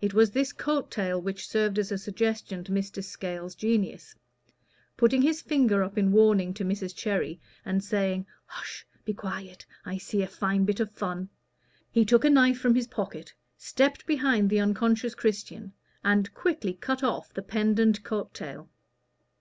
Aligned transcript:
It 0.00 0.14
was 0.14 0.30
this 0.30 0.52
coat 0.52 0.88
tail 0.88 1.20
which 1.20 1.48
served 1.48 1.80
as 1.80 1.90
a 1.90 1.98
suggestion 1.98 2.62
to 2.62 2.70
Mr. 2.70 3.02
Scales's 3.02 3.56
genius. 3.56 4.14
Putting 4.96 5.20
his 5.22 5.42
finger 5.42 5.82
up 5.82 5.98
in 5.98 6.12
warning 6.12 6.54
to 6.54 6.64
Mrs. 6.64 6.94
Cherry, 6.94 7.40
and 7.64 7.82
saying, 7.82 8.26
"Hush 8.46 8.86
be 9.04 9.12
quiet 9.14 9.66
I 9.84 9.98
see 9.98 10.22
a 10.22 10.28
fine 10.28 10.64
bit 10.64 10.78
of 10.78 10.92
fun" 10.92 11.28
he 11.90 12.04
took 12.04 12.24
a 12.24 12.30
knife 12.30 12.60
from 12.60 12.76
his 12.76 12.86
pocket, 12.86 13.34
stepped 13.56 14.06
behind 14.06 14.48
the 14.48 14.60
unconscious 14.60 15.16
Christian, 15.16 15.72
and 16.04 16.32
quickly 16.34 16.74
cut 16.74 17.02
off 17.02 17.34
the 17.34 17.42
pendent 17.42 18.04
coat 18.04 18.32
tail. 18.32 18.70